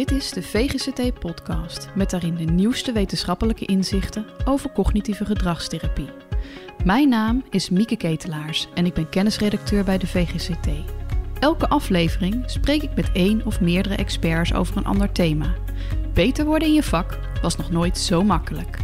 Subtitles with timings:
[0.00, 6.08] Dit is de VGCT-podcast met daarin de nieuwste wetenschappelijke inzichten over cognitieve gedragstherapie.
[6.84, 10.68] Mijn naam is Mieke Ketelaars en ik ben kennisredacteur bij de VGCT.
[11.40, 15.54] Elke aflevering spreek ik met één of meerdere experts over een ander thema.
[16.14, 18.78] Beter worden in je vak was nog nooit zo makkelijk.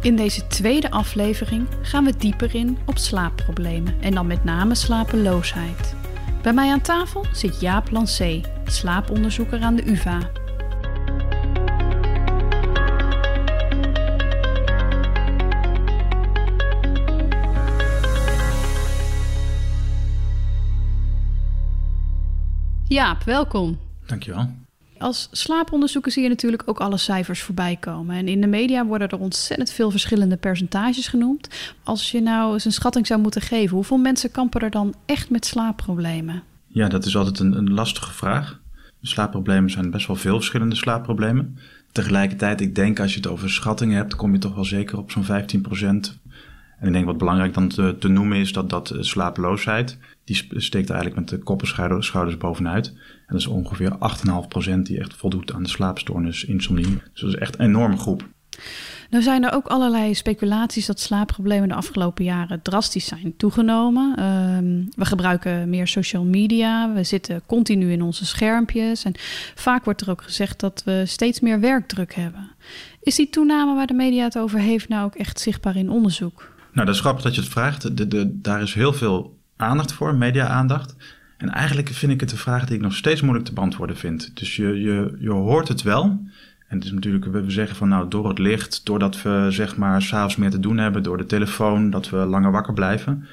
[0.00, 5.97] In deze tweede aflevering gaan we dieper in op slaapproblemen en dan met name slapeloosheid.
[6.48, 10.30] Bij mij aan tafel zit Jaap Lancé, slaaponderzoeker aan de UvA.
[22.84, 23.78] Jaap, welkom.
[24.06, 24.67] Dankjewel.
[24.98, 28.16] Als slaaponderzoeker zie je natuurlijk ook alle cijfers voorbij komen.
[28.16, 31.48] En in de media worden er ontzettend veel verschillende percentages genoemd.
[31.82, 35.30] Als je nou eens een schatting zou moeten geven, hoeveel mensen kampen er dan echt
[35.30, 36.42] met slaapproblemen?
[36.66, 38.60] Ja, dat is altijd een, een lastige vraag.
[39.02, 41.58] Slaapproblemen zijn best wel veel verschillende slaapproblemen.
[41.92, 45.10] Tegelijkertijd, ik denk als je het over schattingen hebt, kom je toch wel zeker op
[45.10, 45.28] zo'n 15%
[46.78, 49.98] En ik denk wat belangrijk dan te, te noemen is dat, dat slapeloosheid,
[50.28, 52.86] die steekt eigenlijk met de koppenschouders schouders bovenuit.
[52.86, 56.98] En dat is ongeveer 8,5% die echt voldoet aan de slaapstoornis insomnie.
[57.12, 58.28] Dus dat is echt een enorme groep.
[59.10, 64.16] Nou zijn er ook allerlei speculaties dat slaapproblemen de afgelopen jaren drastisch zijn toegenomen.
[64.16, 69.12] Ehm, we gebruiken meer social media, we zitten continu in onze schermpjes en
[69.54, 72.50] vaak wordt er ook gezegd dat we steeds meer werkdruk hebben.
[73.00, 76.56] Is die toename waar de media het over heeft nou ook echt zichtbaar in onderzoek?
[76.72, 77.96] Nou, dat is grappig dat je het vraagt.
[77.96, 80.96] De, de, daar is heel veel aandacht voor, media-aandacht.
[81.36, 84.30] En eigenlijk vind ik het een vraag die ik nog steeds moeilijk te beantwoorden vind.
[84.34, 86.02] Dus je, je, je hoort het wel.
[86.68, 90.02] En het is natuurlijk, we zeggen van nou, door het licht, doordat we zeg maar
[90.02, 93.26] s'avonds meer te doen hebben, door de telefoon, dat we langer wakker blijven.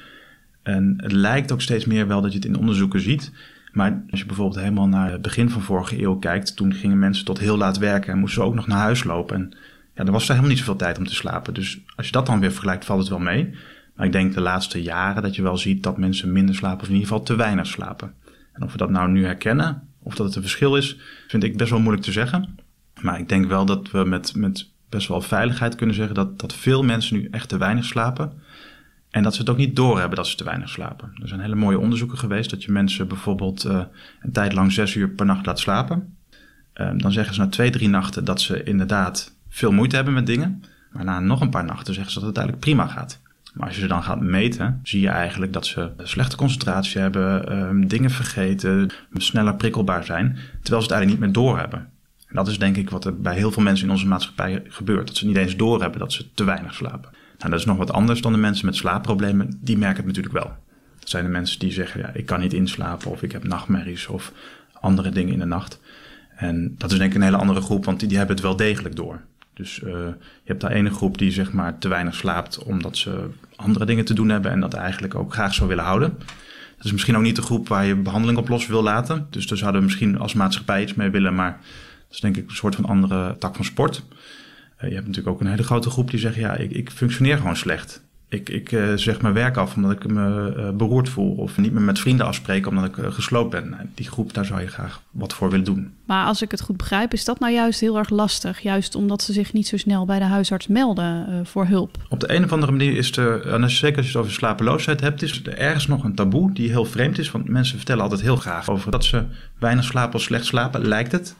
[0.62, 3.32] En het lijkt ook steeds meer wel dat je het in onderzoeken ziet.
[3.72, 7.24] Maar als je bijvoorbeeld helemaal naar het begin van vorige eeuw kijkt, toen gingen mensen
[7.24, 9.36] tot heel laat werken en moesten ook nog naar huis lopen.
[9.36, 9.52] En
[9.94, 11.54] ja, er was er helemaal niet zoveel tijd om te slapen.
[11.54, 13.54] Dus als je dat dan weer vergelijkt, valt het wel mee.
[13.96, 16.88] Maar ik denk de laatste jaren dat je wel ziet dat mensen minder slapen, of
[16.88, 18.14] in ieder geval te weinig slapen.
[18.52, 20.98] En of we dat nou nu herkennen, of dat het een verschil is,
[21.28, 22.58] vind ik best wel moeilijk te zeggen.
[23.00, 26.54] Maar ik denk wel dat we met, met best wel veiligheid kunnen zeggen dat, dat
[26.54, 28.32] veel mensen nu echt te weinig slapen.
[29.10, 31.10] En dat ze het ook niet doorhebben dat ze te weinig slapen.
[31.22, 33.82] Er zijn hele mooie onderzoeken geweest dat je mensen bijvoorbeeld uh,
[34.20, 36.16] een tijd lang zes uur per nacht laat slapen.
[36.74, 40.26] Uh, dan zeggen ze na twee, drie nachten dat ze inderdaad veel moeite hebben met
[40.26, 40.62] dingen.
[40.92, 43.20] Maar na nog een paar nachten zeggen ze dat het eigenlijk prima gaat.
[43.56, 47.52] Maar als je ze dan gaat meten, zie je eigenlijk dat ze slechte concentratie hebben,
[47.52, 51.78] uh, dingen vergeten, sneller prikkelbaar zijn, terwijl ze het eigenlijk niet meer doorhebben.
[52.28, 55.06] En dat is denk ik wat er bij heel veel mensen in onze maatschappij gebeurt.
[55.06, 57.10] Dat ze niet eens doorhebben dat ze te weinig slapen.
[57.38, 59.58] Nou, dat is nog wat anders dan de mensen met slaapproblemen.
[59.60, 60.56] Die merken het natuurlijk wel.
[60.98, 64.06] Dat zijn de mensen die zeggen, ja, ik kan niet inslapen of ik heb nachtmerries
[64.06, 64.32] of
[64.72, 65.80] andere dingen in de nacht.
[66.36, 68.56] En dat is denk ik een hele andere groep, want die, die hebben het wel
[68.56, 69.20] degelijk door.
[69.56, 73.28] Dus uh, je hebt daar ene groep die zeg maar te weinig slaapt omdat ze
[73.54, 76.14] andere dingen te doen hebben en dat eigenlijk ook graag zou willen houden.
[76.76, 79.26] Dat is misschien ook niet de groep waar je behandeling op los wil laten.
[79.30, 81.50] Dus daar zouden we misschien als maatschappij iets mee willen, maar
[82.06, 84.02] dat is denk ik een soort van andere tak van sport.
[84.76, 87.36] Uh, je hebt natuurlijk ook een hele grote groep die zegt, ja, ik, ik functioneer
[87.36, 88.05] gewoon slecht.
[88.28, 91.34] Ik, ik uh, zeg mijn werk af omdat ik me uh, beroerd voel.
[91.34, 93.68] Of niet meer met vrienden afspreken omdat ik uh, gesloopt ben.
[93.68, 95.92] Nou, die groep, daar zou je graag wat voor willen doen.
[96.04, 98.60] Maar als ik het goed begrijp, is dat nou juist heel erg lastig.
[98.60, 101.96] Juist omdat ze zich niet zo snel bij de huisarts melden voor hulp.
[102.08, 105.00] Op de een of andere manier is er, en zeker als je het over slapeloosheid
[105.00, 107.30] hebt, is er ergens nog een taboe die heel vreemd is.
[107.30, 109.24] Want mensen vertellen altijd heel graag over dat ze
[109.58, 111.36] weinig slapen of slecht slapen, lijkt het.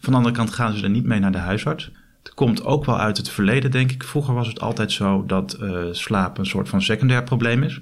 [0.00, 1.90] Van de andere kant gaan ze er niet mee naar de huisarts.
[2.22, 4.04] Het komt ook wel uit het verleden, denk ik.
[4.04, 7.80] Vroeger was het altijd zo dat uh, slaap een soort van secundair probleem is.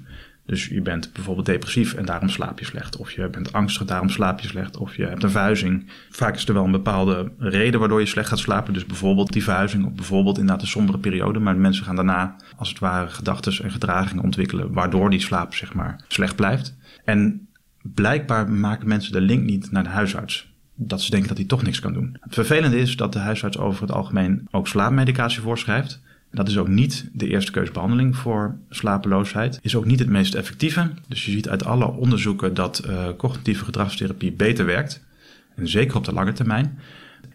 [0.49, 2.97] Dus je bent bijvoorbeeld depressief en daarom slaap je slecht.
[2.97, 4.77] Of je bent angstig, daarom slaap je slecht.
[4.77, 5.91] Of je hebt een verhuizing.
[6.09, 8.73] Vaak is er wel een bepaalde reden waardoor je slecht gaat slapen.
[8.73, 11.39] Dus bijvoorbeeld die verhuizing of bijvoorbeeld inderdaad een sombere periode.
[11.39, 14.73] Maar mensen gaan daarna als het ware gedachten en gedragingen ontwikkelen...
[14.73, 16.77] waardoor die slaap zeg maar slecht blijft.
[17.05, 17.47] En
[17.81, 20.48] blijkbaar maken mensen de link niet naar de huisarts
[20.81, 22.17] dat ze denken dat hij toch niks kan doen.
[22.19, 26.01] Het vervelende is dat de huisarts over het algemeen ook slaapmedicatie voorschrijft.
[26.31, 29.59] Dat is ook niet de eerste keusbehandeling voor slapeloosheid.
[29.61, 30.89] Is ook niet het meest effectieve.
[31.07, 35.03] Dus je ziet uit alle onderzoeken dat uh, cognitieve gedragstherapie beter werkt.
[35.55, 36.79] En zeker op de lange termijn.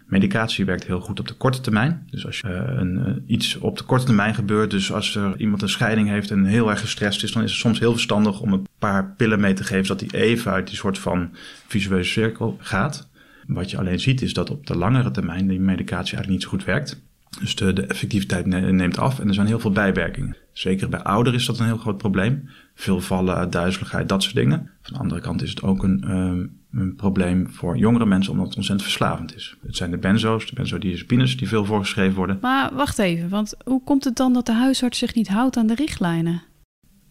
[0.07, 2.07] Medicatie werkt heel goed op de korte termijn.
[2.11, 5.41] Dus als je, uh, een, uh, iets op de korte termijn gebeurt, dus als er
[5.41, 8.41] iemand een scheiding heeft en heel erg gestrest is, dan is het soms heel verstandig
[8.41, 11.31] om een paar pillen mee te geven, zodat hij even uit die soort van
[11.67, 13.09] visueuze cirkel gaat.
[13.47, 16.49] Wat je alleen ziet is dat op de langere termijn die medicatie eigenlijk niet zo
[16.49, 17.03] goed werkt.
[17.41, 20.37] Dus de, de effectiviteit neemt af en er zijn heel veel bijwerkingen.
[20.53, 22.49] Zeker bij ouderen is dat een heel groot probleem.
[22.75, 24.71] Veel vallen, duizeligheid, dat soort dingen.
[24.83, 28.47] Van de andere kant is het ook een, um, een probleem voor jongere mensen omdat
[28.47, 29.57] het ontzettend verslavend is.
[29.67, 32.39] Het zijn de benzo's, de benzodiazepines die veel voorgeschreven worden.
[32.41, 35.67] Maar wacht even, want hoe komt het dan dat de huisarts zich niet houdt aan
[35.67, 36.43] de richtlijnen?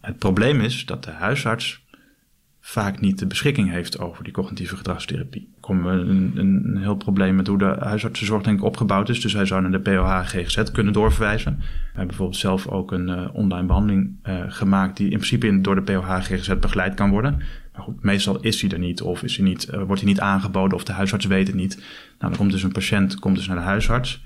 [0.00, 1.84] Het probleem is dat de huisarts
[2.60, 5.53] vaak niet de beschikking heeft over die cognitieve gedragstherapie.
[5.64, 9.20] Komt een, een, heel probleem met hoe de huisartsenzorg denk ik opgebouwd is.
[9.20, 11.56] Dus hij zou naar de POH GGZ kunnen doorverwijzen.
[11.58, 15.62] We hebben bijvoorbeeld zelf ook een uh, online behandeling uh, gemaakt die in principe in,
[15.62, 17.42] door de POH GGZ begeleid kan worden.
[17.72, 20.20] Maar goed, meestal is hij er niet of is hij niet, uh, wordt hij niet
[20.20, 21.76] aangeboden of de huisarts weet het niet.
[21.76, 21.86] Nou,
[22.18, 24.24] dan komt dus een patiënt komt dus naar de huisarts.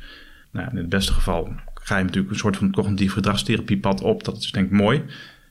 [0.51, 4.25] Nou, in het beste geval ga je natuurlijk een soort van cognitief gedragstherapiepad op.
[4.25, 4.99] Dat is denk ik mooi.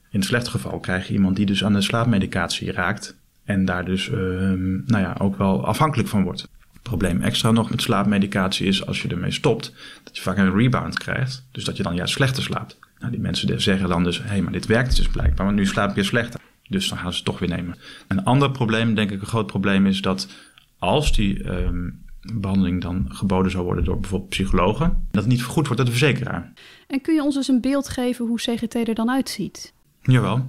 [0.10, 3.86] In het slechte geval krijg je iemand die dus aan de slaapmedicatie raakt en daar
[3.86, 4.18] dus uh,
[4.86, 6.42] nou ja, ook wel afhankelijk van wordt.
[6.42, 9.74] Het probleem extra nog met slaapmedicatie is als je ermee stopt,
[10.04, 11.46] dat je vaak een rebound krijgt.
[11.52, 12.80] Dus dat je dan juist slechter slaapt.
[13.00, 15.66] Nou, die mensen zeggen dan dus, hé, hey, maar dit werkt dus blijkbaar, want nu
[15.66, 16.40] slaap ik weer slechter.
[16.70, 17.76] Dus dan gaan ze het toch weer nemen.
[18.08, 20.28] Een ander probleem, denk ik een groot probleem, is dat
[20.80, 25.68] als die um, behandeling dan geboden zou worden door bijvoorbeeld psychologen, dat het niet vergoed
[25.68, 26.54] wordt door de verzekeraar.
[26.88, 29.74] En kun je ons eens een beeld geven hoe CGT er dan uitziet?
[30.02, 30.46] Jawel.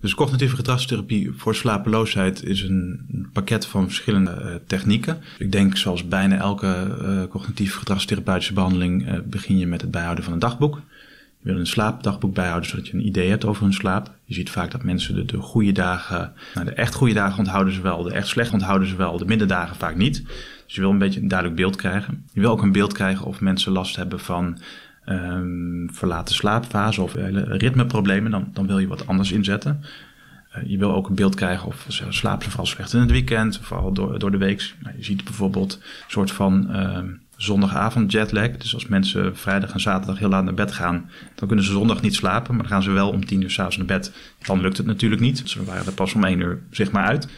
[0.00, 5.18] Dus cognitieve gedragstherapie voor slapeloosheid is een pakket van verschillende uh, technieken.
[5.38, 10.24] Ik denk zoals bijna elke uh, cognitieve gedragstherapeutische behandeling uh, begin je met het bijhouden
[10.24, 10.80] van een dagboek.
[11.42, 14.10] Je wil een slaapdagboek bijhouden zodat je een idee hebt over hun slaap.
[14.24, 17.74] Je ziet vaak dat mensen de, de goede dagen, nou de echt goede dagen onthouden
[17.74, 20.22] ze wel, de echt slecht onthouden ze wel, de middendagen vaak niet.
[20.66, 22.24] Dus je wil een beetje een duidelijk beeld krijgen.
[22.32, 24.58] Je wil ook een beeld krijgen of mensen last hebben van
[25.10, 27.14] um, verlaten slaapfase of
[27.44, 29.84] ritmeproblemen, dan, dan wil je wat anders inzetten.
[30.56, 33.58] Uh, je wil ook een beeld krijgen of ze ze vooral slecht in het weekend,
[33.62, 34.74] vooral door, door de week.
[34.82, 36.98] Nou, je ziet bijvoorbeeld een soort van uh,
[37.36, 38.50] zondagavond jetlag.
[38.50, 42.02] Dus als mensen vrijdag en zaterdag heel laat naar bed gaan, dan kunnen ze zondag
[42.02, 44.12] niet slapen, maar dan gaan ze wel om tien uur s'avonds naar bed.
[44.46, 45.42] Dan lukt het natuurlijk niet.
[45.44, 47.28] Ze waren er pas om één uur zeg maar uit.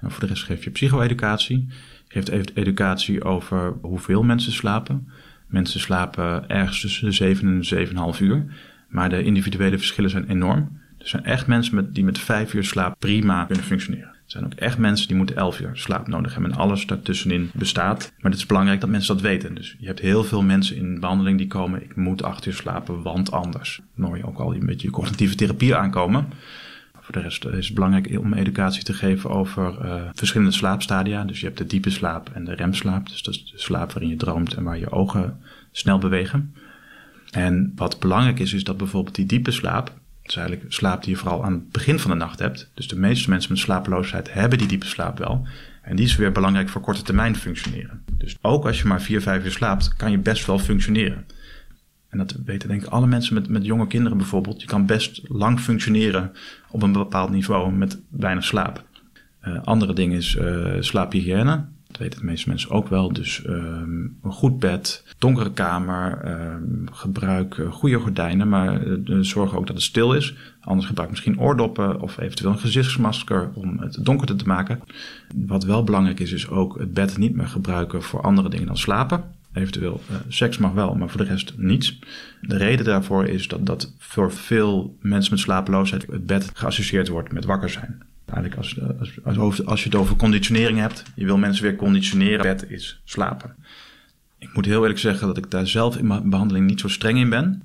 [0.00, 1.68] En voor de rest geef je psycho-educatie.
[2.08, 5.08] Geeft educatie over hoeveel mensen slapen.
[5.54, 8.44] Mensen slapen ergens tussen de 7 en 7,5 uur.
[8.88, 10.80] Maar de individuele verschillen zijn enorm.
[10.98, 14.08] Er zijn echt mensen met, die met 5 uur slaap prima kunnen functioneren.
[14.08, 16.52] Er zijn ook echt mensen die moeten 11 uur slaap nodig hebben.
[16.52, 18.12] En alles daartussenin bestaat.
[18.20, 19.54] Maar het is belangrijk dat mensen dat weten.
[19.54, 21.82] Dus je hebt heel veel mensen in behandeling die komen.
[21.82, 23.80] Ik moet 8 uur slapen, want anders.
[23.96, 26.26] Dan je ook al een beetje cognitieve therapie aankomen.
[27.04, 31.24] Voor de rest is het belangrijk om educatie te geven over uh, verschillende slaapstadia.
[31.24, 33.08] Dus je hebt de diepe slaap en de remslaap.
[33.08, 35.40] Dus dat is de slaap waarin je droomt en waar je ogen
[35.72, 36.54] snel bewegen.
[37.30, 39.92] En wat belangrijk is, is dat bijvoorbeeld die diepe slaap,
[40.22, 42.70] dus eigenlijk slaap die je vooral aan het begin van de nacht hebt.
[42.74, 45.46] Dus de meeste mensen met slapeloosheid hebben die diepe slaap wel.
[45.82, 48.02] En die is weer belangrijk voor korte termijn functioneren.
[48.18, 51.26] Dus ook als je maar 4, 5 uur slaapt, kan je best wel functioneren.
[52.14, 54.60] En dat weten denk ik alle mensen met, met jonge kinderen bijvoorbeeld.
[54.60, 56.32] Je kan best lang functioneren
[56.70, 58.84] op een bepaald niveau met weinig slaap.
[59.44, 61.64] Uh, andere ding is uh, slaaphygiëne.
[61.86, 63.12] Dat weten de meeste mensen ook wel.
[63.12, 68.80] Dus um, een goed bed, donkere kamer, um, gebruik uh, goede gordijnen, maar
[69.20, 70.34] zorg ook dat het stil is.
[70.60, 74.80] Anders gebruik misschien oordoppen of eventueel een gezichtsmasker om het donkerder te maken.
[75.34, 78.76] Wat wel belangrijk is, is ook het bed niet meer gebruiken voor andere dingen dan
[78.76, 79.24] slapen.
[79.54, 81.98] Eventueel uh, seks mag wel, maar voor de rest niets.
[82.40, 87.32] De reden daarvoor is dat, dat voor veel mensen met slapeloosheid het bed geassocieerd wordt
[87.32, 88.02] met wakker zijn.
[88.26, 92.42] Eigenlijk als, als, als, als je het over conditionering hebt, je wil mensen weer conditioneren,
[92.42, 93.56] bed is slapen.
[94.38, 97.18] Ik moet heel eerlijk zeggen dat ik daar zelf in mijn behandeling niet zo streng
[97.18, 97.62] in ben.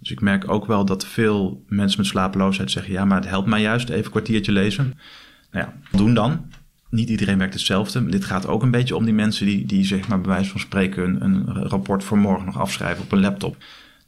[0.00, 3.48] Dus ik merk ook wel dat veel mensen met slapeloosheid zeggen: ja, maar het helpt
[3.48, 4.98] mij juist even een kwartiertje lezen.
[5.50, 6.50] Nou ja, doen dan
[6.92, 8.06] niet iedereen werkt hetzelfde.
[8.06, 10.60] Dit gaat ook een beetje om die mensen die, die zeg maar bij wijze van
[10.60, 13.56] spreken een, rapport voor morgen nog afschrijven op een laptop.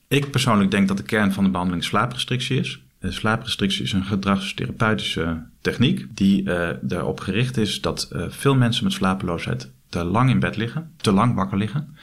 [0.09, 2.83] Ik persoonlijk denk dat de kern van de behandeling slaaprestrictie is.
[3.01, 8.93] Slaaprestrictie is een gedragstherapeutische techniek die uh, erop gericht is dat uh, veel mensen met
[8.93, 11.97] slapeloosheid te lang in bed liggen, te lang wakker liggen.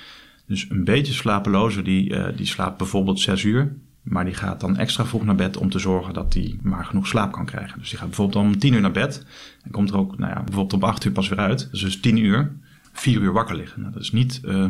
[0.48, 3.76] Dus een beetje slapeloze die, uh, die slaapt bijvoorbeeld zes uur.
[4.02, 7.08] Maar die gaat dan extra vroeg naar bed om te zorgen dat hij maar genoeg
[7.08, 7.80] slaap kan krijgen.
[7.80, 9.26] Dus die gaat bijvoorbeeld om tien uur naar bed.
[9.64, 11.68] En komt er ook nou ja, bijvoorbeeld om acht uur pas weer uit.
[11.72, 12.52] Dus, dus tien uur,
[12.92, 13.82] vier uur wakker liggen.
[13.82, 14.66] Nou, dat is niet, uh,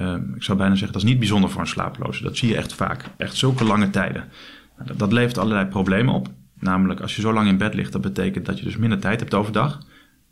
[0.00, 2.22] uh, ik zou bijna zeggen, dat is niet bijzonder voor een slapeloze.
[2.22, 3.04] Dat zie je echt vaak.
[3.16, 4.24] Echt zulke lange tijden.
[4.76, 6.28] Nou, dat, dat levert allerlei problemen op.
[6.58, 9.20] Namelijk als je zo lang in bed ligt, dat betekent dat je dus minder tijd
[9.20, 9.80] hebt overdag.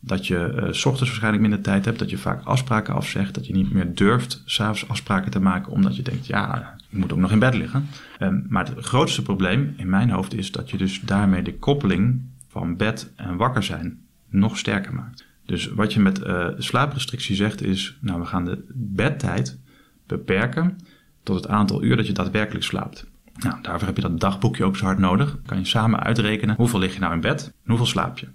[0.01, 1.99] Dat je uh, s ochtends waarschijnlijk minder tijd hebt.
[1.99, 3.35] Dat je vaak afspraken afzegt.
[3.35, 5.73] Dat je niet meer durft s'avonds afspraken te maken.
[5.73, 7.87] Omdat je denkt, ja, ik moet ook nog in bed liggen.
[8.21, 12.23] Um, maar het grootste probleem in mijn hoofd is dat je dus daarmee de koppeling
[12.49, 15.27] van bed en wakker zijn nog sterker maakt.
[15.47, 19.59] Dus wat je met uh, slaaprestrictie zegt is, nou we gaan de bedtijd
[20.07, 20.79] beperken
[21.23, 23.07] tot het aantal uur dat je daadwerkelijk slaapt.
[23.35, 25.39] Nou, daarvoor heb je dat dagboekje ook zo hard nodig.
[25.47, 28.29] kan je samen uitrekenen hoeveel lig je nou in bed en hoeveel slaap je.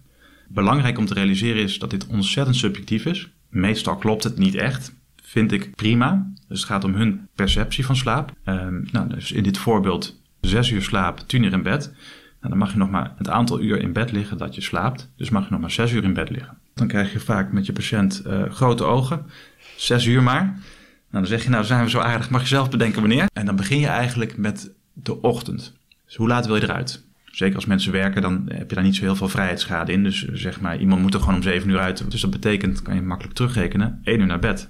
[0.56, 3.30] Belangrijk om te realiseren is dat dit ontzettend subjectief is.
[3.50, 4.96] Meestal klopt het niet echt.
[5.16, 6.32] Vind ik prima.
[6.48, 8.32] Dus het gaat om hun perceptie van slaap.
[8.44, 11.86] Ehm, nou, dus in dit voorbeeld 6 uur slaap, 10 uur in bed.
[12.40, 15.12] Nou, dan mag je nog maar het aantal uur in bed liggen dat je slaapt.
[15.18, 16.58] Dus mag je nog maar 6 uur in bed liggen.
[16.74, 19.26] Dan krijg je vaak met je patiënt uh, grote ogen.
[19.78, 20.44] 6 uur maar.
[20.44, 20.58] Nou,
[21.10, 23.26] dan zeg je, nou zijn we zo aardig, mag je zelf bedenken wanneer.
[23.34, 25.74] En dan begin je eigenlijk met de ochtend.
[26.06, 27.05] Dus hoe laat wil je eruit?
[27.36, 30.04] Zeker als mensen werken, dan heb je daar niet zo heel veel vrijheidsschade in.
[30.04, 32.12] Dus zeg maar, iemand moet er gewoon om 7 uur uit.
[32.12, 34.70] Dus dat betekent, kan je makkelijk terugrekenen, 1 uur naar bed.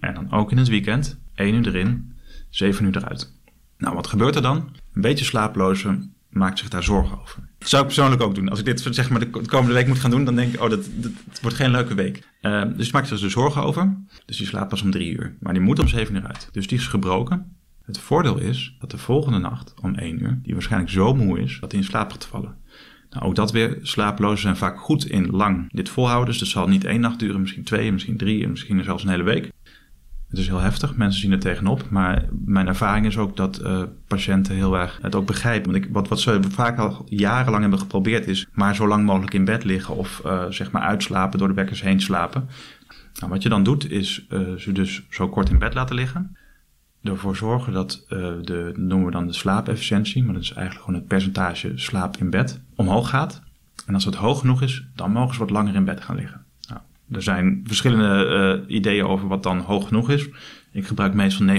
[0.00, 2.12] En dan ook in het weekend, 1 uur erin,
[2.50, 3.32] 7 uur eruit.
[3.78, 4.56] Nou, wat gebeurt er dan?
[4.92, 7.48] Een beetje slaaploze maakt zich daar zorgen over.
[7.58, 8.48] Dat zou ik persoonlijk ook doen.
[8.48, 10.70] Als ik dit zeg maar de komende week moet gaan doen, dan denk ik, oh,
[10.70, 10.88] dat,
[11.42, 12.28] wordt geen leuke week.
[12.42, 13.96] Uh, dus maakt zich er zorgen over.
[14.26, 15.36] Dus die slaapt pas om drie uur.
[15.40, 16.48] Maar die moet om zeven uur uit.
[16.52, 17.55] Dus die is gebroken.
[17.86, 21.58] Het voordeel is dat de volgende nacht om één uur, die waarschijnlijk zo moe is
[21.60, 22.56] dat hij in slaap gaat vallen.
[23.10, 26.28] Nou, ook dat weer, slaaplozen zijn vaak goed in lang dit volhouden.
[26.28, 29.10] Dus dat zal niet één nacht duren, misschien twee, misschien drie en misschien zelfs een
[29.10, 29.52] hele week.
[30.28, 31.90] Het is heel heftig, mensen zien er tegenop.
[31.90, 35.72] Maar mijn ervaring is ook dat uh, patiënten heel erg het ook begrijpen.
[35.72, 39.34] Want ik, wat, wat ze vaak al jarenlang hebben geprobeerd is maar zo lang mogelijk
[39.34, 42.48] in bed liggen of uh, zeg maar uitslapen, door de wekkers heen slapen.
[43.14, 46.36] Nou, wat je dan doet is uh, ze dus zo kort in bed laten liggen.
[47.06, 51.08] Ervoor zorgen dat de, noemen we dan de slaapefficiëntie, maar dat is eigenlijk gewoon het
[51.08, 53.42] percentage slaap in bed, omhoog gaat.
[53.86, 56.46] En als het hoog genoeg is, dan mogen ze wat langer in bed gaan liggen.
[57.10, 60.28] Er zijn verschillende uh, ideeën over wat dan hoog genoeg is.
[60.72, 61.50] Ik gebruik meestal 90%.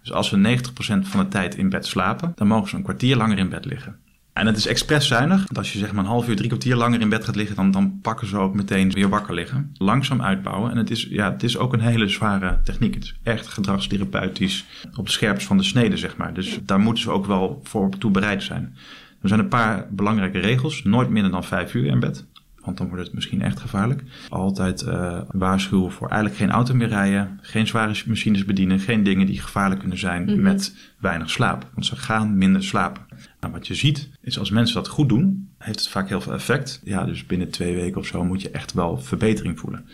[0.00, 0.70] Dus als we 90%
[1.02, 3.98] van de tijd in bed slapen, dan mogen ze een kwartier langer in bed liggen.
[4.38, 5.46] En het is expres zuinig.
[5.52, 7.70] Als je zeg maar een half uur, drie kwartier langer in bed gaat liggen, dan,
[7.70, 9.70] dan pakken ze ook meteen weer wakker liggen.
[9.74, 10.70] Langzaam uitbouwen.
[10.70, 12.94] En het is, ja, het is ook een hele zware techniek.
[12.94, 14.64] Het is echt gedragstherapeutisch
[14.96, 16.34] op de scherpst van de snede, zeg maar.
[16.34, 18.76] Dus daar moeten ze ook wel voor toe bereid zijn.
[19.22, 20.82] Er zijn een paar belangrijke regels.
[20.82, 22.26] Nooit minder dan vijf uur in bed
[22.68, 24.02] want dan wordt het misschien echt gevaarlijk.
[24.28, 29.26] Altijd uh, waarschuwen voor eigenlijk geen auto meer rijden, geen zware machines bedienen, geen dingen
[29.26, 30.42] die gevaarlijk kunnen zijn mhm.
[30.42, 31.70] met weinig slaap.
[31.74, 33.02] Want ze gaan minder slapen.
[33.40, 36.32] Nou, wat je ziet is als mensen dat goed doen, heeft het vaak heel veel
[36.32, 36.80] effect.
[36.84, 39.86] Ja, dus binnen twee weken of zo moet je echt wel verbetering voelen.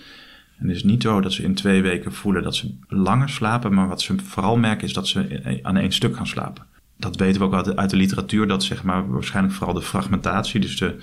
[0.58, 3.74] En het is niet zo dat ze in twee weken voelen dat ze langer slapen,
[3.74, 7.40] maar wat ze vooral merken is dat ze aan één stuk gaan slapen dat weten
[7.40, 10.76] we ook uit de, uit de, literatuur, dat zeg maar waarschijnlijk vooral de fragmentatie, dus
[10.76, 10.96] de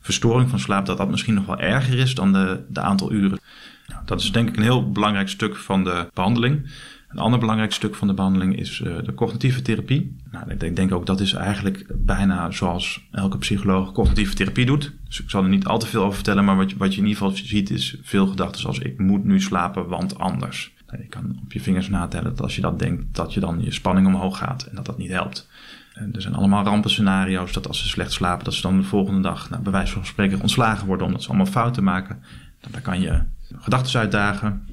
[0.00, 3.38] verstoring van slaap, dat dat misschien nog wel erger is dan de, de aantal uren.
[3.86, 6.70] Nou, dat is denk ik een heel belangrijk stuk van de behandeling.
[7.08, 10.16] Een ander belangrijk stuk van de behandeling is uh, de cognitieve therapie.
[10.30, 14.92] Nou, ik denk, denk, ook dat is eigenlijk bijna zoals elke psycholoog cognitieve therapie doet.
[15.08, 17.00] Dus ik zal er niet al te veel over vertellen, maar wat je, wat je
[17.00, 20.74] in ieder geval ziet is veel gedachten zoals ik moet nu slapen, want anders.
[20.86, 23.62] Nou, je kan op je vingers natellen dat als je dat denkt, dat je dan
[23.62, 25.48] je spanning omhoog gaat en dat dat niet helpt.
[25.94, 29.20] En er zijn allemaal rampenscenario's dat als ze slecht slapen, dat ze dan de volgende
[29.20, 32.18] dag, nou, bij wijze van spreken, ontslagen worden omdat ze allemaal fouten maken.
[32.60, 33.22] Nou, dan kan je
[33.54, 34.66] gedachten uitdagen.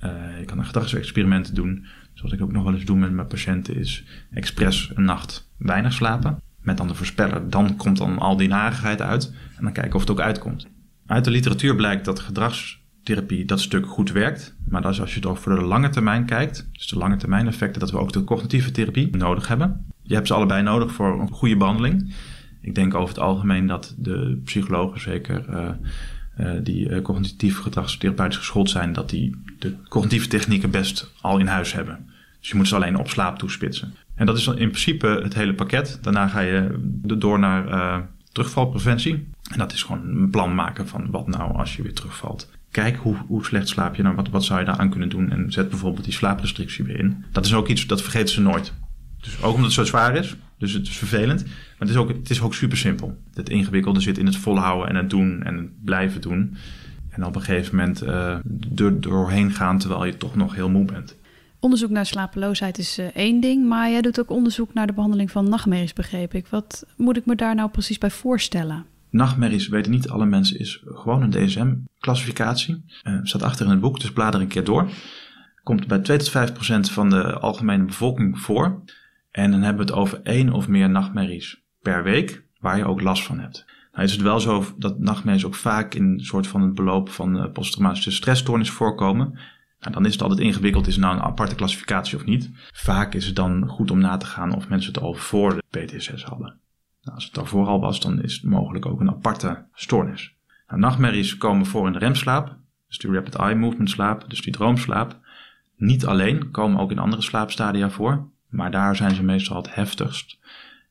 [0.00, 1.86] Uh, je kan een gedachtsexperimenten doen.
[2.14, 5.92] Zoals ik ook nog wel eens doe met mijn patiënten is expres een nacht weinig
[5.92, 6.42] slapen.
[6.60, 9.34] Met dan de voorspeller, dan komt dan al die narigheid uit.
[9.56, 10.66] En dan kijken of het ook uitkomt.
[11.06, 12.77] Uit de literatuur blijkt dat gedrags
[13.08, 14.54] therapie dat stuk goed werkt.
[14.68, 17.46] Maar dat is als je ook voor de lange termijn kijkt, dus de lange termijn
[17.46, 19.86] effecten, dat we ook de cognitieve therapie nodig hebben.
[20.02, 22.14] Je hebt ze allebei nodig voor een goede behandeling.
[22.60, 25.68] Ik denk over het algemeen dat de psychologen, zeker uh,
[26.40, 31.46] uh, die uh, cognitief gedragstherapeutisch geschoold zijn, dat die de cognitieve technieken best al in
[31.46, 32.10] huis hebben.
[32.40, 33.94] Dus je moet ze alleen op slaap toespitsen.
[34.14, 35.98] En dat is in principe het hele pakket.
[36.02, 39.28] Daarna ga je door naar terugvalpreventie.
[39.50, 42.96] En dat is gewoon een plan maken van wat nou als je weer terugvalt kijk
[42.96, 45.52] hoe, hoe slecht slaap je nou, wat, wat zou je daar aan kunnen doen en
[45.52, 47.24] zet bijvoorbeeld die slaaprestrictie weer in.
[47.32, 48.72] Dat is ook iets, dat vergeten ze nooit.
[49.20, 52.08] Dus ook omdat het zo zwaar is, dus het is vervelend, maar het is ook,
[52.08, 53.18] het is ook super simpel.
[53.34, 56.56] Het ingewikkelde zit in het volhouden en het doen en het blijven doen.
[57.08, 61.16] En op een gegeven moment er doorheen gaan terwijl je toch nog heel moe bent.
[61.60, 65.30] Onderzoek naar slapeloosheid is uh, één ding, maar jij doet ook onderzoek naar de behandeling
[65.30, 66.46] van nachtmerries, begreep ik.
[66.46, 68.84] Wat moet ik me daar nou precies bij voorstellen?
[69.10, 72.84] Nachtmerries weten niet alle mensen is gewoon een DSM-classificatie.
[73.02, 74.90] Uh, staat achter in het boek, dus blader een keer door.
[75.62, 78.82] Komt bij 2 tot 5 procent van de algemene bevolking voor.
[79.30, 83.00] En dan hebben we het over één of meer nachtmerries per week, waar je ook
[83.00, 83.64] last van hebt.
[83.92, 87.08] Nou is het wel zo dat nachtmerries ook vaak in een soort van het beloop
[87.08, 89.38] van uh, posttraumatische stressstoornis voorkomen.
[89.80, 92.50] Nou, dan is het altijd ingewikkeld, is het nou een aparte klassificatie of niet.
[92.72, 95.84] Vaak is het dan goed om na te gaan of mensen het al voor de
[95.84, 96.60] PTSS hadden.
[97.08, 100.34] Nou, als het daarvoor al was, dan is het mogelijk ook een aparte stoornis.
[100.68, 102.56] Nou, nachtmerries komen voor in de remslaap,
[102.88, 105.16] dus die rapid eye movement slaap, dus die droomslaap.
[105.76, 110.38] Niet alleen, komen ook in andere slaapstadia voor, maar daar zijn ze meestal het heftigst.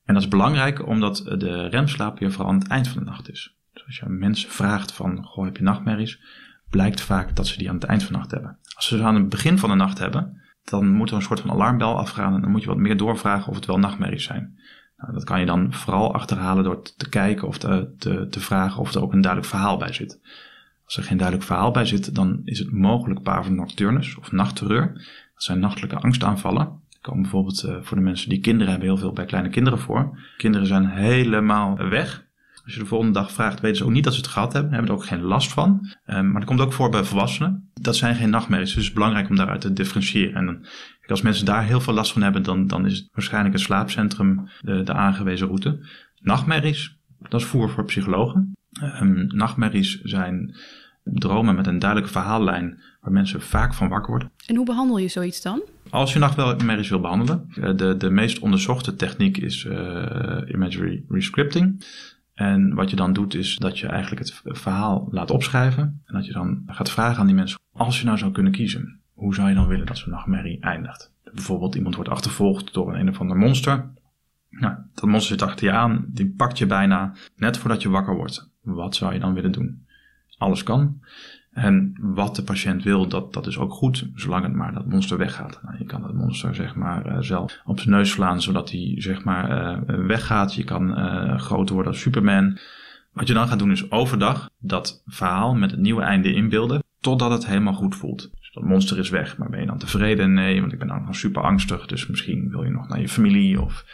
[0.05, 3.29] En dat is belangrijk omdat de remslaap weer vooral aan het eind van de nacht
[3.29, 3.55] is.
[3.73, 6.21] Dus als je aan mensen vraagt van, goh, heb je nachtmerries?
[6.69, 8.57] Blijkt vaak dat ze die aan het eind van de nacht hebben.
[8.75, 11.39] Als ze ze aan het begin van de nacht hebben, dan moet er een soort
[11.39, 14.59] van alarmbel afgaan en dan moet je wat meer doorvragen of het wel nachtmerries zijn.
[14.97, 18.81] Nou, dat kan je dan vooral achterhalen door te kijken of te, te, te vragen
[18.81, 20.19] of er ook een duidelijk verhaal bij zit.
[20.85, 24.93] Als er geen duidelijk verhaal bij zit, dan is het mogelijk parvo nocturnus of nachtterreur.
[25.33, 26.81] Dat zijn nachtelijke angstaanvallen.
[26.89, 29.79] Die komen bijvoorbeeld uh, voor de mensen die kinderen hebben heel veel bij kleine kinderen
[29.79, 30.19] voor.
[30.37, 32.26] Kinderen zijn helemaal weg.
[32.67, 34.71] Als je de volgende dag vraagt, weten ze ook niet dat ze het gehad hebben.
[34.71, 35.93] Hebben er ook geen last van.
[36.05, 37.69] Um, maar dat komt ook voor bij volwassenen.
[37.73, 38.67] Dat zijn geen nachtmerries.
[38.67, 40.35] Dus het is belangrijk om daaruit te differentiëren.
[40.35, 40.65] En dan,
[41.07, 44.49] als mensen daar heel veel last van hebben, dan, dan is het waarschijnlijk het slaapcentrum
[44.61, 45.79] de, de aangewezen route.
[46.19, 46.97] Nachtmerries,
[47.29, 48.53] dat is voer voor psychologen.
[49.01, 50.55] Um, nachtmerries zijn
[51.03, 54.31] dromen met een duidelijke verhaallijn waar mensen vaak van wakker worden.
[54.45, 55.61] En hoe behandel je zoiets dan?
[55.89, 61.85] Als je nachtmerries wil behandelen, eh, de, de meest onderzochte techniek is uh, imagery rescripting.
[62.37, 66.01] En wat je dan doet is dat je eigenlijk het verhaal laat opschrijven.
[66.05, 68.99] En dat je dan gaat vragen aan die mensen, als je nou zou kunnen kiezen,
[69.13, 71.13] hoe zou je dan willen dat zo'n nachtmerrie eindigt?
[71.33, 73.89] Bijvoorbeeld iemand wordt achtervolgd door een, een of ander monster.
[74.49, 78.15] Nou, dat monster zit achter je aan, die pakt je bijna net voordat je wakker
[78.15, 78.51] wordt.
[78.61, 79.85] Wat zou je dan willen doen?
[80.37, 80.99] Alles kan.
[81.57, 85.17] En wat de patiënt wil, dat, dat is ook goed, zolang het maar dat monster
[85.17, 85.59] weggaat.
[85.63, 88.93] Nou, je kan dat monster zeg maar uh, zelf op zijn neus slaan, zodat hij
[88.97, 90.53] zeg maar uh, weggaat.
[90.53, 92.57] Je kan uh, groter worden als Superman.
[93.13, 97.31] Wat je dan gaat doen is overdag dat verhaal met het nieuwe einde inbeelden, totdat
[97.31, 98.29] het helemaal goed voelt.
[98.39, 100.33] Dus dat monster is weg, maar ben je dan tevreden?
[100.33, 103.09] Nee, want ik ben dan nog super angstig, dus misschien wil je nog naar je
[103.09, 103.85] familie of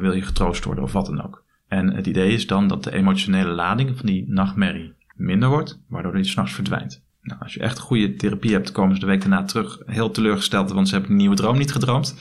[0.00, 1.44] wil je getroost worden of wat dan ook.
[1.68, 6.14] En het idee is dan dat de emotionele lading van die nachtmerrie minder wordt, waardoor
[6.14, 7.04] die s'nachts verdwijnt.
[7.22, 10.72] Nou, als je echt goede therapie hebt, komen ze de week daarna terug heel teleurgesteld,
[10.72, 12.16] want ze hebben een nieuwe droom niet gedroomd.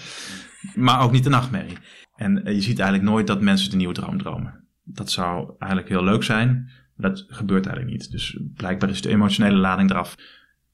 [0.75, 1.77] Maar ook niet de nachtmerrie.
[2.15, 4.67] En eh, je ziet eigenlijk nooit dat mensen de nieuwe droom dromen.
[4.83, 8.11] Dat zou eigenlijk heel leuk zijn, maar dat gebeurt eigenlijk niet.
[8.11, 10.15] Dus blijkbaar is de emotionele lading eraf.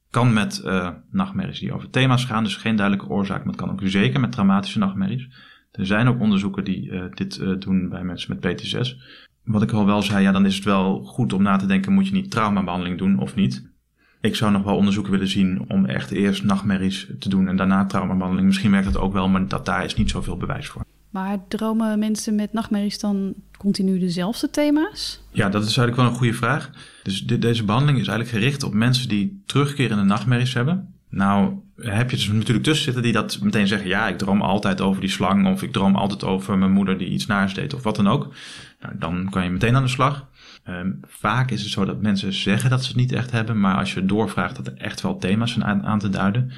[0.09, 3.71] Kan met uh, nachtmerries die over thema's gaan, dus geen duidelijke oorzaak, maar het kan
[3.71, 5.27] ook zeker met traumatische nachtmerries.
[5.71, 8.97] Er zijn ook onderzoeken die uh, dit doen bij mensen met PTSS
[9.45, 11.93] wat ik al wel zei, ja, dan is het wel goed om na te denken:
[11.93, 13.73] moet je niet traumabehandeling doen of niet?
[14.21, 17.85] Ik zou nog wel onderzoeken willen zien om echt eerst nachtmerries te doen en daarna
[17.85, 18.47] traumabehandeling.
[18.47, 20.83] Misschien werkt dat ook wel, maar dat, daar is niet zoveel bewijs voor.
[21.09, 25.21] Maar dromen mensen met nachtmerries dan continu dezelfde thema's?
[25.31, 26.69] Ja, dat is eigenlijk wel een goede vraag.
[27.03, 30.94] Dus deze behandeling is eigenlijk gericht op mensen die terugkerende nachtmerries hebben.
[31.09, 34.81] Nou, heb je dus natuurlijk tussen zitten die dat meteen zeggen: ja, ik droom altijd
[34.81, 37.83] over die slang, of ik droom altijd over mijn moeder die iets naars deed, of
[37.83, 38.33] wat dan ook.
[38.79, 40.27] Nou, dan kan je meteen aan de slag.
[40.67, 43.75] Um, vaak is het zo dat mensen zeggen dat ze het niet echt hebben, maar
[43.75, 46.51] als je doorvraagt dat er echt wel thema's zijn aan, aan te duiden.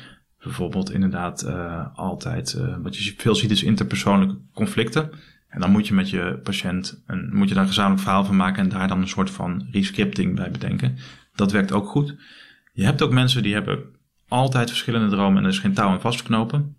[0.43, 5.09] Bijvoorbeeld inderdaad uh, altijd, uh, wat je veel ziet is interpersoonlijke conflicten.
[5.47, 8.35] En dan moet je met je patiënt, een, moet je daar een gezamenlijk verhaal van
[8.35, 10.97] maken en daar dan een soort van rescripting bij bedenken.
[11.35, 12.15] Dat werkt ook goed.
[12.73, 13.83] Je hebt ook mensen die hebben
[14.27, 16.75] altijd verschillende dromen en er is geen touw aan vastknopen.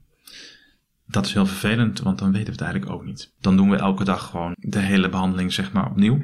[1.07, 3.35] Dat is heel vervelend, want dan weten we het eigenlijk ook niet.
[3.41, 6.21] Dan doen we elke dag gewoon de hele behandeling zeg maar opnieuw.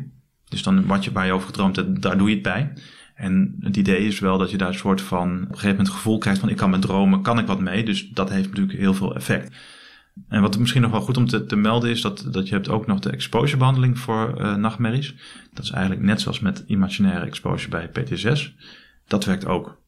[0.48, 2.72] Dus dan wat je bij je over gedroomd hebt, daar doe je het bij.
[3.14, 5.88] En het idee is wel dat je daar een soort van op een gegeven moment
[5.88, 7.84] gevoel krijgt van ik kan met dromen, kan ik wat mee.
[7.84, 9.56] Dus dat heeft natuurlijk heel veel effect.
[10.28, 12.68] En wat misschien nog wel goed om te, te melden is dat, dat je hebt
[12.68, 15.14] ook nog de exposure behandeling voor uh, nachtmerries.
[15.52, 18.54] Dat is eigenlijk net zoals met imaginaire exposure bij PTSS.
[19.06, 19.82] Dat werkt ook.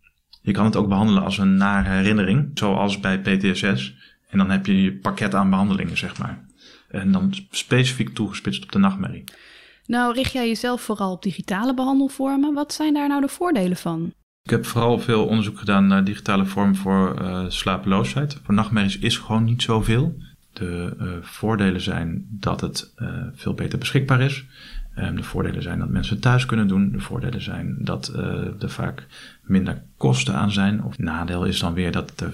[0.47, 3.95] Je kan het ook behandelen als een nare herinnering, zoals bij PTSS.
[4.29, 6.45] En dan heb je je pakket aan behandelingen, zeg maar.
[6.89, 9.25] En dan specifiek toegespitst op de nachtmerrie.
[9.87, 12.55] Nou, richt jij jezelf vooral op digitale behandelvormen.
[12.55, 14.13] Wat zijn daar nou de voordelen van?
[14.43, 18.41] Ik heb vooral veel onderzoek gedaan naar digitale vormen voor uh, slapeloosheid.
[18.43, 20.17] Voor nachtmerries is gewoon niet zoveel.
[20.53, 24.45] De uh, voordelen zijn dat het uh, veel beter beschikbaar is.
[24.99, 26.93] Um, de voordelen zijn dat mensen thuis kunnen doen.
[26.93, 28.09] De voordelen zijn dat
[28.59, 29.07] er vaak
[29.43, 30.85] minder kosten aan zijn.
[30.85, 32.33] Of nadeel is dan weer dat er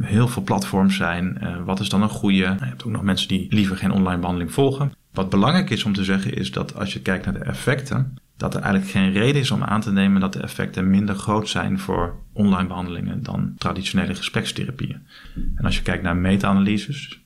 [0.00, 1.38] heel veel platforms zijn.
[1.42, 2.36] Uh, wat is dan een goede?
[2.36, 4.92] Je hebt ook nog mensen die liever geen online behandeling volgen.
[5.12, 8.54] Wat belangrijk is om te zeggen is dat als je kijkt naar de effecten, dat
[8.54, 11.78] er eigenlijk geen reden is om aan te nemen dat de effecten minder groot zijn
[11.78, 15.06] voor online behandelingen dan traditionele gesprekstherapieën.
[15.54, 17.20] En als je kijkt naar meta-analyses,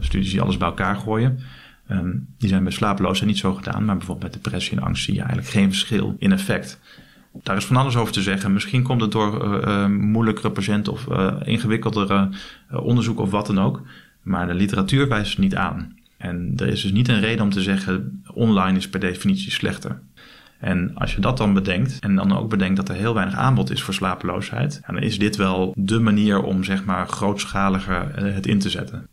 [0.00, 1.38] studies die alles bij elkaar gooien,
[1.90, 5.14] um, die zijn bij slapeloosheid niet zo gedaan, maar bijvoorbeeld bij depressie en angst zie
[5.14, 6.80] je eigenlijk geen verschil in effect.
[7.42, 8.52] Daar is van alles over te zeggen.
[8.52, 12.28] Misschien komt het door uh, moeilijkere patiënten of uh, ingewikkeldere
[12.70, 13.82] onderzoek of wat dan ook.
[14.22, 15.98] Maar de literatuur wijst het niet aan.
[16.16, 20.00] En er is dus niet een reden om te zeggen online is per definitie slechter.
[20.58, 23.70] En als je dat dan bedenkt en dan ook bedenkt dat er heel weinig aanbod
[23.70, 28.46] is voor slapeloosheid, dan is dit wel de manier om zeg maar grootschaliger eh, het
[28.46, 29.08] in te zetten.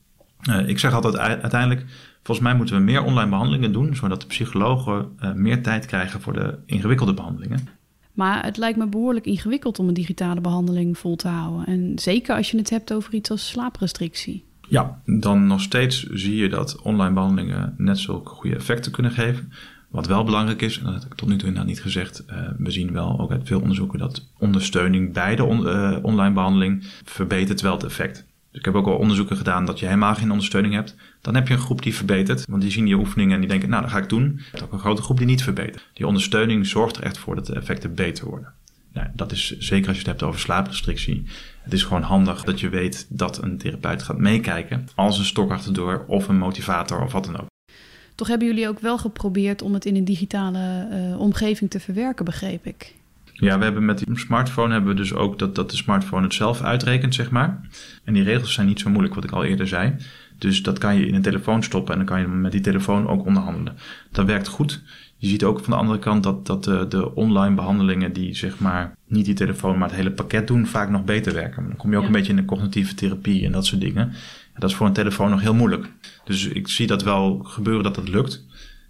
[0.66, 1.86] Ik zeg altijd uiteindelijk,
[2.28, 6.22] volgens mij moeten we meer online behandelingen doen, zodat de psychologen uh, meer tijd krijgen
[6.22, 7.68] voor de ingewikkelde behandelingen.
[8.14, 11.66] Maar het lijkt me behoorlijk ingewikkeld om een digitale behandeling vol te houden.
[11.66, 14.44] En zeker als je het hebt over iets als slaaprestrictie.
[14.70, 19.52] Ja, dan nog steeds zie je dat online behandelingen net zulke goede effecten kunnen geven.
[19.90, 22.50] Wat wel belangrijk is, en dat heb ik tot nu toe inderdaad niet gezegd, uh,
[22.58, 26.84] we zien wel ook uit veel onderzoeken dat ondersteuning bij de on, uh, online behandeling
[27.04, 28.26] verbetert wel het effect.
[28.58, 30.96] Dus ik heb ook al onderzoeken gedaan dat je helemaal geen ondersteuning hebt.
[31.22, 33.70] Dan heb je een groep die verbetert, want die zien die oefeningen en die denken,
[33.70, 34.34] nou, dat ga ik doen.
[34.36, 35.90] Je hebt ook een grote groep die niet verbetert.
[35.94, 38.54] Die ondersteuning zorgt er echt voor dat de effecten beter worden.
[38.94, 41.24] Nou, dat is zeker als je het hebt over slaaprestrictie.
[41.62, 45.52] Het is gewoon handig dat je weet dat een therapeut gaat meekijken als een stok
[45.52, 47.48] achterdoor of een motivator of wat dan ook.
[48.16, 52.26] Toch hebben jullie ook wel geprobeerd om het in een digitale uh, omgeving te verwerken,
[52.26, 52.96] begreep ik.
[53.40, 56.34] Ja, we hebben met die smartphone hebben we dus ook dat, dat de smartphone het
[56.34, 57.62] zelf uitrekent, zeg maar.
[58.04, 59.96] En die regels zijn niet zo moeilijk, wat ik al eerder zei.
[60.38, 63.08] Dus dat kan je in een telefoon stoppen en dan kan je met die telefoon
[63.08, 63.78] ook onderhandelen.
[64.12, 64.82] Dat werkt goed.
[65.18, 68.60] Je ziet ook van de andere kant dat, dat de, de online behandelingen die zeg
[68.60, 71.68] maar niet die telefoon, maar het hele pakket doen, vaak nog beter werken.
[71.68, 74.08] Dan kom je ook een beetje in de cognitieve therapie en dat soort dingen.
[74.54, 75.92] En dat is voor een telefoon nog heel moeilijk.
[76.24, 78.46] Dus ik zie dat wel gebeuren dat dat lukt.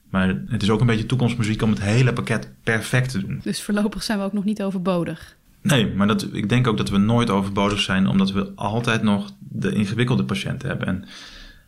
[0.10, 3.40] Maar het is ook een beetje toekomstmuziek om het hele pakket perfect te doen.
[3.44, 5.36] Dus voorlopig zijn we ook nog niet overbodig.
[5.62, 9.32] Nee, maar dat, ik denk ook dat we nooit overbodig zijn, omdat we altijd nog
[9.40, 10.88] de ingewikkelde patiënten hebben.
[10.88, 11.06] En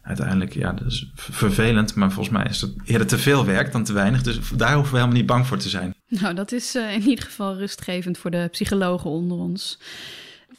[0.01, 3.83] uiteindelijk, ja, dat is vervelend, maar volgens mij is het eerder te veel werk dan
[3.83, 4.21] te weinig.
[4.21, 5.93] Dus daar hoeven we helemaal niet bang voor te zijn.
[6.07, 9.79] Nou, dat is uh, in ieder geval rustgevend voor de psychologen onder ons.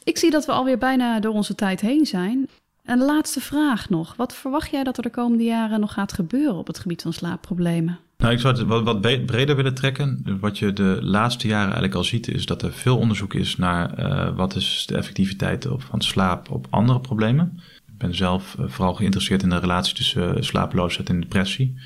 [0.03, 2.47] Ik zie dat we alweer bijna door onze tijd heen zijn.
[2.83, 4.15] En de laatste vraag nog.
[4.15, 7.13] Wat verwacht jij dat er de komende jaren nog gaat gebeuren op het gebied van
[7.13, 7.99] slaapproblemen?
[8.17, 10.37] Nou, ik zou het wat, breder willen trekken.
[10.39, 13.99] Wat je de laatste jaren eigenlijk al ziet, is dat er veel onderzoek is naar
[13.99, 17.59] uh, wat is de effectiviteit van slaap op andere problemen.
[17.87, 21.79] Ik ben zelf uh, vooral geïnteresseerd in de relatie tussen uh, slapeloosheid en depressie.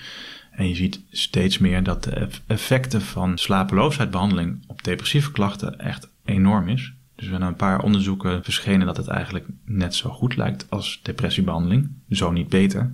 [0.52, 6.68] En je ziet steeds meer dat de effecten van slapeloosheidbehandeling op depressieve klachten echt enorm
[6.68, 6.94] is.
[7.16, 11.90] Dus hebben een paar onderzoeken verschenen dat het eigenlijk net zo goed lijkt als depressiebehandeling.
[12.10, 12.94] Zo niet beter.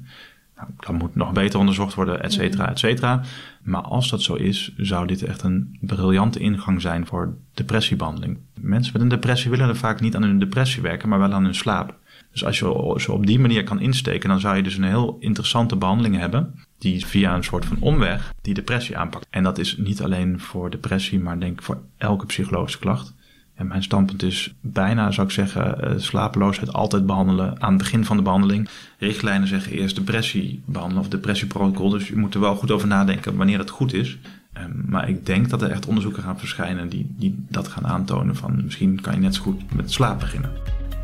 [0.56, 3.22] Nou, dan moet nog beter onderzocht worden, et cetera, et cetera.
[3.64, 8.38] Maar als dat zo is, zou dit echt een briljante ingang zijn voor depressiebehandeling.
[8.60, 11.44] Mensen met een depressie willen er vaak niet aan hun depressie werken, maar wel aan
[11.44, 12.00] hun slaap.
[12.32, 15.18] Dus als je ze op die manier kan insteken, dan zou je dus een heel
[15.20, 16.56] interessante behandeling hebben.
[16.78, 19.28] Die via een soort van omweg die depressie aanpakt.
[19.30, 23.14] En dat is niet alleen voor depressie, maar denk ik voor elke psychologische klacht.
[23.62, 28.06] En mijn standpunt is bijna, zou ik zeggen, uh, slapeloosheid altijd behandelen aan het begin
[28.06, 28.70] van de behandeling.
[28.98, 31.90] Richtlijnen zeggen eerst depressie behandelen of depressieprotocol.
[31.90, 34.18] Dus je moet er wel goed over nadenken wanneer dat goed is.
[34.58, 38.36] Um, maar ik denk dat er echt onderzoeken gaan verschijnen die, die dat gaan aantonen
[38.36, 40.52] van misschien kan je net zo goed met slaap beginnen.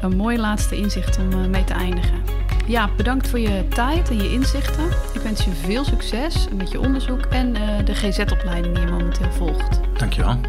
[0.01, 2.21] Een mooi laatste inzicht om uh, mee te eindigen.
[2.67, 4.85] Ja, bedankt voor je tijd en je inzichten.
[5.13, 9.31] Ik wens je veel succes met je onderzoek en uh, de GZ-opleiding die je momenteel
[9.31, 9.79] volgt.
[9.97, 10.39] Dankjewel.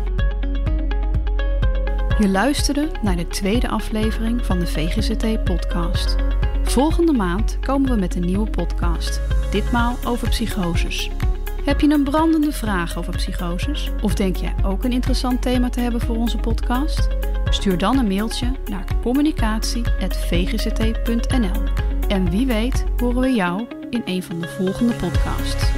[2.18, 6.16] Je luisterde naar de tweede aflevering van de VGCT-podcast.
[6.62, 11.10] Volgende maand komen we met een nieuwe podcast, ditmaal over psychoses.
[11.64, 13.90] Heb je een brandende vraag over psychoses?
[14.02, 17.08] Of denk jij ook een interessant thema te hebben voor onze podcast?
[17.44, 21.62] Stuur dan een mailtje naar communicatie.vgct.nl.
[22.08, 25.70] En wie weet horen we jou in een van de volgende podcasts.